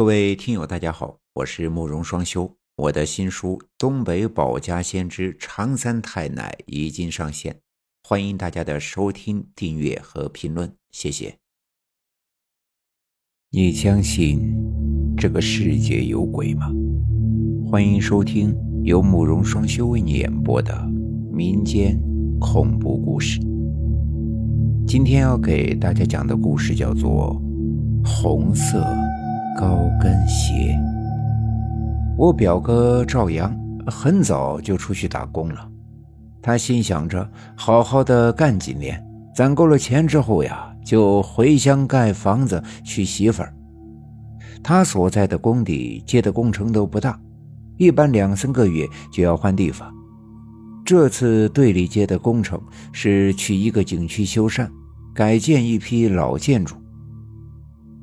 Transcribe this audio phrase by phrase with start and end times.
[0.00, 2.50] 各位听友，大家好，我是慕容双修。
[2.74, 7.60] 我的新书《东北保家先知长三太奶》已经上线，
[8.08, 11.36] 欢迎大家的收听、订阅和评论，谢谢。
[13.50, 14.40] 你相信
[15.18, 16.72] 这个世界有鬼吗？
[17.70, 20.74] 欢迎收听由慕容双修为你演播的
[21.30, 22.00] 民间
[22.40, 23.38] 恐怖故事。
[24.86, 27.38] 今天要给大家讲的故事叫做
[28.08, 28.82] 《红色
[29.60, 30.72] 高跟鞋》。
[32.16, 33.54] 我表哥赵阳
[33.86, 35.68] 很早就出去打工了，
[36.40, 39.04] 他心想着好好的干几年，
[39.34, 43.54] 攒够了钱之后呀，就回乡盖房子娶媳妇儿。
[44.62, 47.20] 他所在的工地接的工程都不大，
[47.76, 49.92] 一般两三个月就要换地方。
[50.86, 52.58] 这次队里接的工程
[52.92, 54.66] 是去一个景区修缮、
[55.14, 56.76] 改建一批老建筑。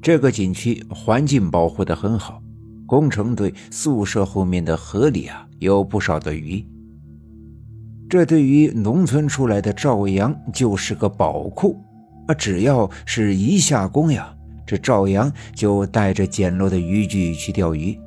[0.00, 2.42] 这个景区环境保护的很好。
[2.86, 6.64] 工程队宿舍后面的河里啊，有不少的鱼。
[8.08, 11.76] 这对于农村出来的赵阳就是个宝库
[12.26, 12.34] 啊！
[12.34, 14.34] 只要是一下工呀，
[14.66, 17.98] 这赵阳就带着简陋的渔具去钓鱼。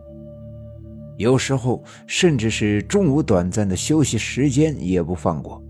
[1.18, 5.64] 有时候甚至是中午短暂的休息时间也不放过。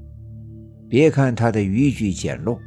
[0.88, 2.58] 别看他的渔具简陋，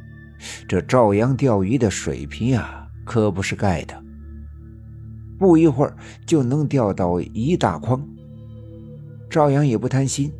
[0.67, 4.03] 这赵阳钓鱼的水平啊，可不是盖的。
[5.37, 8.05] 不一会儿就能钓到一大筐。
[9.29, 10.31] 赵阳也不贪心，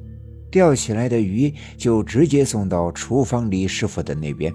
[0.50, 4.54] 钓起来的鱼就直接送到厨房李师傅的那边，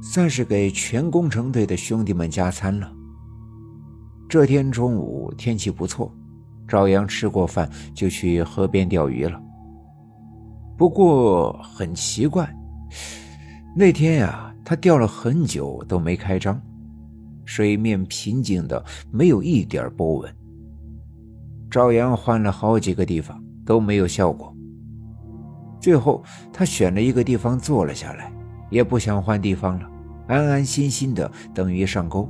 [0.00, 2.92] 算是给全工程队的兄弟们加餐了。
[4.28, 6.14] 这天中午天气不错，
[6.68, 9.42] 赵阳吃过饭就去河边钓鱼了。
[10.78, 12.48] 不过很奇怪，
[13.76, 16.60] 那天呀，他钓了很久都没开张。
[17.44, 20.34] 水面平静的没有一点波纹。
[21.70, 24.54] 赵阳换了好几个地方都没有效果。
[25.80, 28.32] 最后他选了一个地方坐了下来，
[28.70, 29.90] 也不想换地方了，
[30.28, 32.28] 安安心心的等鱼上钩。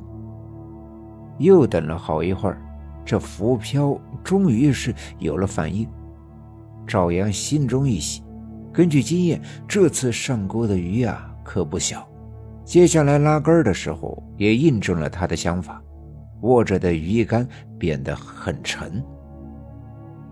[1.39, 2.63] 又等了好一会儿，
[3.05, 5.89] 这浮漂终于是有了反应。
[6.87, 8.23] 赵阳心中一喜，
[8.73, 12.09] 根据经验，这次上钩的鱼啊可不小。
[12.65, 15.83] 接下来拉杆的时候，也印证了他的想法，
[16.43, 17.47] 握着的鱼竿
[17.79, 19.03] 变得很沉。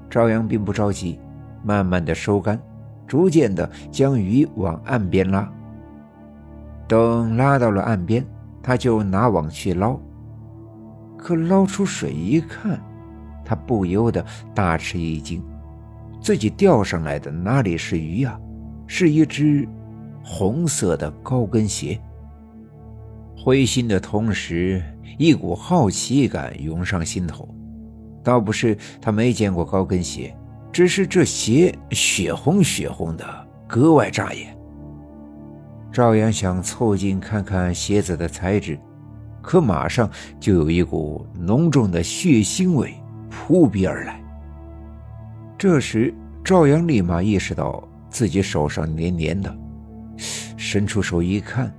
[0.09, 1.21] 赵阳并不着急，
[1.63, 2.59] 慢慢的收竿，
[3.07, 5.51] 逐渐的将鱼往岸边拉。
[6.89, 8.25] 等拉到了岸边，
[8.63, 9.99] 他就拿网去捞。
[11.17, 12.81] 可捞出水一看，
[13.45, 14.25] 他不由得
[14.55, 15.43] 大吃一惊，
[16.21, 18.39] 自己钓上来的哪里是鱼啊，
[18.87, 19.69] 是一只
[20.25, 22.01] 红色的高跟鞋。
[23.43, 24.83] 灰心的同时，
[25.17, 27.49] 一股好奇感涌上心头。
[28.23, 30.37] 倒不是他没见过高跟鞋，
[30.71, 33.25] 只是这鞋血红血红的，
[33.67, 34.55] 格外扎眼。
[35.91, 38.79] 赵阳想凑近看看鞋子的材质，
[39.41, 42.95] 可马上就有一股浓重的血腥味
[43.31, 44.23] 扑鼻而来。
[45.57, 46.13] 这时，
[46.45, 49.57] 赵阳立马意识到自己手上黏黏的，
[50.59, 51.75] 伸出手一看。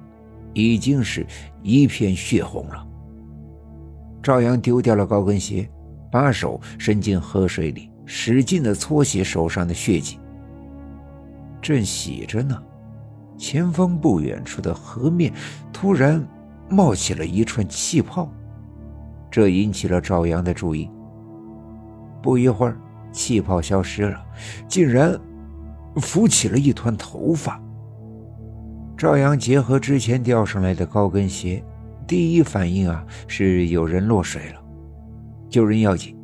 [0.53, 1.25] 已经是
[1.61, 2.87] 一片血红了。
[4.21, 5.69] 赵阳丢掉了高跟鞋，
[6.11, 10.19] 把手伸进河水里，使劲的搓洗手上的血迹。
[11.61, 12.61] 正洗着呢，
[13.37, 15.33] 前方不远处的河面
[15.71, 16.23] 突然
[16.69, 18.31] 冒起了一串气泡，
[19.29, 20.89] 这引起了赵阳的注意。
[22.21, 22.77] 不一会儿，
[23.11, 24.23] 气泡消失了，
[24.67, 25.19] 竟然
[25.95, 27.59] 浮起了一团头发。
[29.01, 31.63] 赵阳结合之前钓上来的高跟鞋，
[32.05, 34.61] 第一反应啊是有人落水了，
[35.49, 36.15] 救人要紧，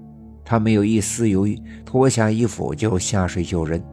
[0.45, 3.83] 他没有一丝犹豫，脱下衣服就下水救人。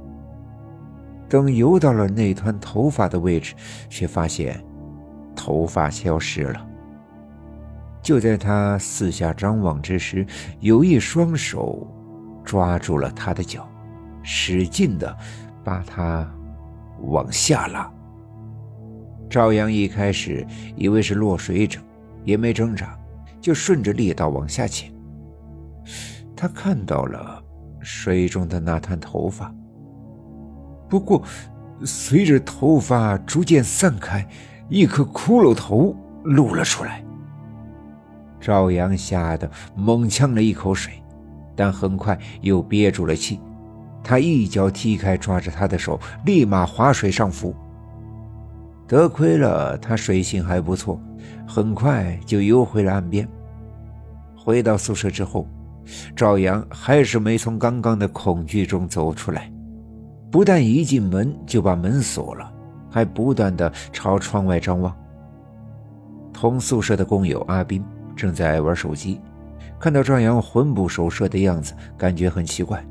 [1.31, 3.55] 等游到了那团头发的位置，
[3.89, 4.63] 却发现
[5.35, 6.67] 头发消失了。
[8.03, 10.27] 就在他四下张望之时，
[10.61, 11.91] 有一双手
[12.45, 13.67] 抓住了他的脚，
[14.23, 15.17] 使劲的
[15.65, 16.31] 把他
[17.01, 17.91] 往下拉。
[19.29, 21.81] 赵阳一开始以为是落水者，
[22.25, 22.97] 也没挣扎，
[23.41, 24.93] 就顺着力道往下潜。
[26.37, 27.43] 他看到了
[27.81, 29.53] 水中的那滩头发，
[30.89, 31.23] 不过
[31.85, 34.27] 随着头发逐渐散开，
[34.69, 37.05] 一颗骷髅头露了出来。
[38.41, 40.93] 赵阳吓得猛呛了一口水，
[41.57, 43.41] 但很快又憋住了气。
[44.03, 47.55] 他一脚踢开抓着他的手，立马划水上浮。
[48.87, 51.01] 得亏了他水性还不错，
[51.47, 53.27] 很快就游回了岸边。
[54.37, 55.47] 回到宿舍之后，
[56.15, 59.51] 赵阳还是没从刚刚的恐惧中走出来，
[60.31, 62.53] 不但一进门就把门锁了，
[62.91, 64.95] 还不断的朝窗外张望。
[66.33, 67.83] 同宿舍的工友阿斌
[68.15, 69.21] 正在玩手机，
[69.79, 72.85] 看到赵阳魂不守舍的样子，感觉很奇怪。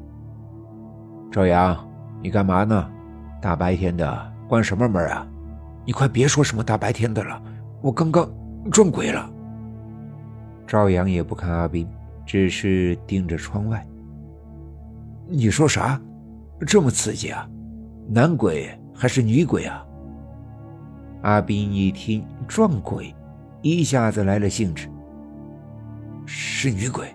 [1.31, 1.78] 赵阳，
[2.22, 2.89] 你干嘛呢？
[3.42, 5.28] 大白天的关什么门啊？
[5.86, 7.42] 你快别说什么大白天的了，
[7.82, 8.30] 我刚刚
[8.72, 9.30] 撞鬼了。
[10.66, 11.88] 赵阳也不看阿斌，
[12.26, 13.86] 只是盯着窗外。
[15.28, 16.00] 你说啥？
[16.66, 17.48] 这么刺激啊？
[18.08, 19.86] 男鬼还是女鬼啊？
[21.24, 23.14] 阿斌一听撞鬼，
[23.62, 24.90] 一下子来了兴致。
[26.26, 27.14] 是女鬼，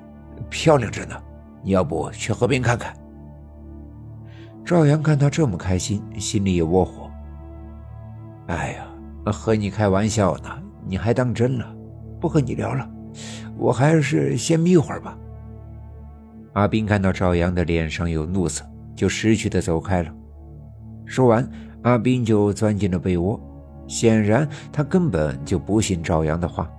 [0.50, 1.15] 漂亮着呢。
[1.62, 2.94] 你要不去河边看看？
[4.65, 7.07] 赵阳看他这么开心，心里也窝火。
[8.48, 10.48] 哎呀，和你开玩笑呢，
[10.86, 11.74] 你还当真了？
[12.18, 12.90] 不和你聊了，
[13.56, 15.16] 我还是先眯会儿吧。
[16.54, 18.64] 阿斌看到赵阳的脸上有怒色，
[18.96, 20.10] 就识趣的走开了。
[21.04, 21.48] 说完，
[21.82, 23.38] 阿斌就钻进了被窝。
[23.86, 26.70] 显然，他根本就不信赵阳的话。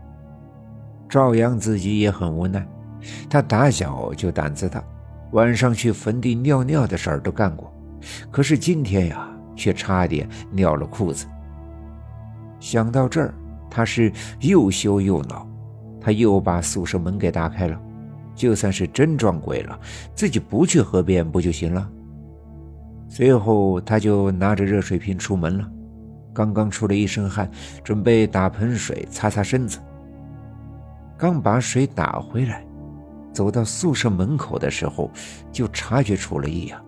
[1.07, 2.67] 赵阳自己也很无奈，
[3.29, 4.83] 他打小就胆子大，
[5.31, 7.71] 晚上去坟地尿尿的事儿都干过。
[8.31, 11.25] 可是今天呀，却差点尿了裤子。
[12.59, 13.33] 想到这儿，
[13.69, 14.11] 他是
[14.41, 15.47] 又羞又恼。
[16.01, 17.77] 他又把宿舍门给打开了，
[18.33, 19.77] 就算是真撞鬼了，
[20.15, 21.89] 自己不去河边不就行了？
[23.09, 25.69] 随后，他就拿着热水瓶出门了。
[26.33, 27.51] 刚刚出了一身汗，
[27.83, 29.77] 准备打盆水擦擦身子。
[31.17, 32.65] 刚把水打回来，
[33.33, 35.11] 走到宿舍门口的时候，
[35.51, 36.81] 就察觉出了异样。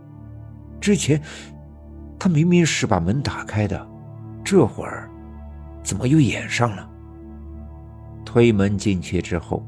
[0.79, 1.21] 之前，
[2.17, 3.85] 他明明是把门打开的，
[4.41, 5.09] 这会儿
[5.83, 6.89] 怎么又掩上了？
[8.25, 9.65] 推门进去之后，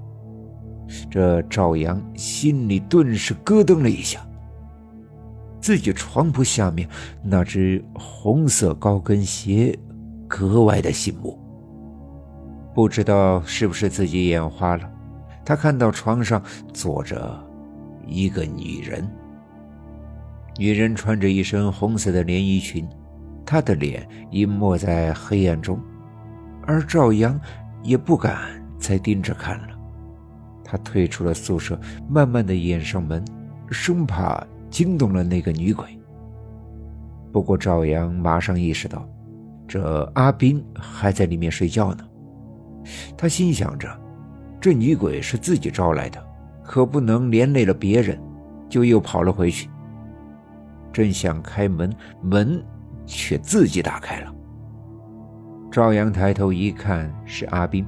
[1.09, 4.19] 这赵阳心里顿时咯噔了一下。
[5.59, 6.87] 自己床铺下面
[7.23, 9.77] 那只红色高跟鞋
[10.27, 11.39] 格外的醒目。
[12.75, 14.91] 不知道是不是自己眼花了，
[15.45, 16.43] 他看到床上
[16.73, 17.41] 坐着
[18.05, 19.09] 一个女人。
[20.57, 22.87] 女人穿着一身红色的连衣裙，
[23.45, 25.79] 她的脸隐没在黑暗中，
[26.65, 27.39] 而赵阳
[27.81, 28.37] 也不敢
[28.79, 29.67] 再盯着看了。
[30.63, 31.79] 他退出了宿舍，
[32.09, 33.23] 慢慢的掩上门，
[33.69, 35.85] 生怕惊动了那个女鬼。
[37.31, 39.07] 不过赵阳马上意识到，
[39.67, 42.05] 这阿斌还在里面睡觉呢。
[43.17, 43.87] 他心想着，
[44.59, 46.23] 这女鬼是自己招来的，
[46.63, 48.19] 可不能连累了别人，
[48.67, 49.69] 就又跑了回去。
[50.91, 52.63] 正想开门，门
[53.05, 54.32] 却自己打开了。
[55.73, 57.83] 赵阳抬头一看，是阿斌，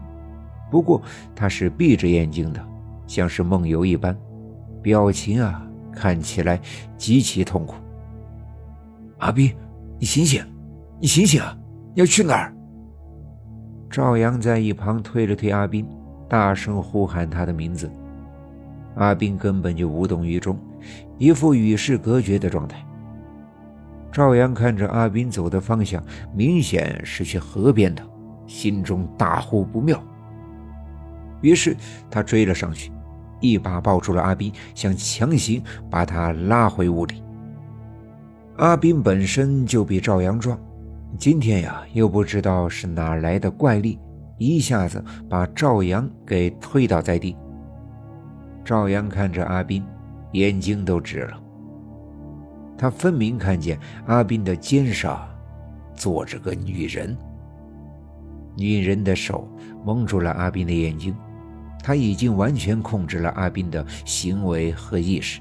[0.71, 0.99] 不过
[1.35, 2.59] 他是闭着眼睛的，
[3.05, 4.17] 像是梦游一般，
[4.81, 6.59] 表情啊看起来
[6.97, 7.75] 极其痛苦。
[9.19, 9.55] 阿斌，
[9.99, 10.43] 你醒醒，
[10.99, 11.55] 你醒醒啊！
[11.93, 12.51] 你要去哪儿？
[13.87, 15.87] 赵阳在一旁推了推阿斌，
[16.27, 17.87] 大声呼喊他的名字。
[18.95, 20.57] 阿斌根本就无动于衷，
[21.19, 22.83] 一副与世隔绝的状态。
[24.15, 26.01] 赵阳看着阿斌走的方向，
[26.33, 28.01] 明显是去河边的，
[28.47, 30.01] 心中大呼不妙。
[31.41, 31.75] 于是
[32.09, 32.93] 他追了上去，
[33.41, 37.21] 一把抱住了阿斌，想强行把他拉回屋里。
[38.55, 40.57] 阿斌本身就比赵阳壮，
[41.17, 43.99] 今天呀，又不知道是哪来的怪力，
[44.37, 47.35] 一下子把赵阳给推倒在地。
[48.63, 49.83] 赵阳看着阿斌，
[50.31, 51.37] 眼睛都直了。
[52.77, 55.27] 他分明看见阿斌的肩上
[55.95, 57.17] 坐着个女人，
[58.55, 59.47] 女人的手
[59.83, 61.15] 蒙住了阿斌的眼睛，
[61.81, 65.39] 他已经完全控制了阿斌的行为和意识。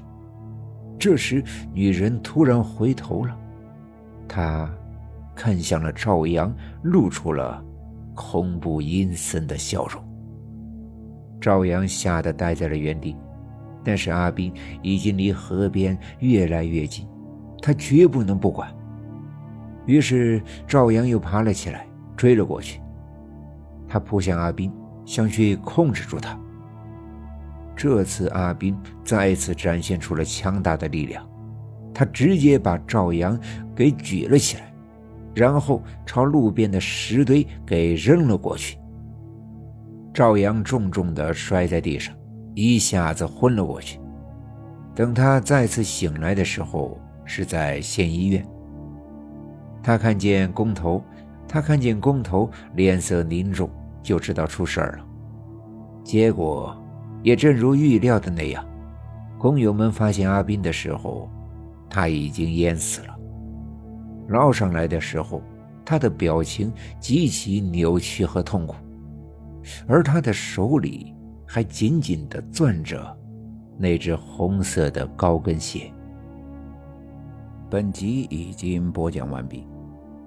[0.97, 3.37] 这时，女人突然回头了，
[4.29, 4.73] 她
[5.35, 7.61] 看向了赵阳，露出了
[8.13, 10.01] 恐怖阴森的笑容。
[11.41, 13.13] 赵阳吓得呆在了原地，
[13.83, 17.05] 但是阿斌已经离河边越来越近。
[17.61, 18.69] 他绝不能不管。
[19.85, 22.81] 于是赵阳又爬了起来，追了过去。
[23.87, 24.71] 他扑向阿斌，
[25.05, 26.37] 想去控制住他。
[27.75, 31.27] 这次阿斌再次展现出了强大的力量，
[31.93, 33.39] 他直接把赵阳
[33.75, 34.73] 给举了起来，
[35.35, 38.79] 然后朝路边的石堆给扔了过去。
[40.13, 42.15] 赵阳重重的摔在地上，
[42.55, 43.99] 一下子昏了过去。
[44.95, 48.45] 等他再次醒来的时候，是在县医院，
[49.83, 51.03] 他看见工头，
[51.47, 53.69] 他看见工头脸色凝重，
[54.01, 55.05] 就知道出事儿了。
[56.03, 56.75] 结果
[57.23, 58.63] 也正如预料的那样，
[59.39, 61.29] 工友们发现阿斌的时候，
[61.89, 63.15] 他已经淹死了。
[64.27, 65.41] 捞上来的时候，
[65.83, 68.75] 他的表情极其扭曲和痛苦，
[69.87, 71.13] 而他的手里
[71.45, 73.17] 还紧紧地攥着
[73.77, 75.91] 那只红色的高跟鞋。
[77.67, 79.65] 本集已经播讲完毕。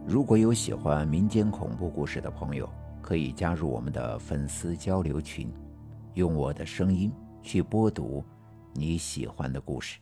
[0.05, 2.69] 如果有喜欢民间恐怖故事的朋友，
[3.01, 5.49] 可以加入我们的粉丝交流群，
[6.15, 8.25] 用我的声音去播读
[8.75, 10.01] 你喜欢的故事。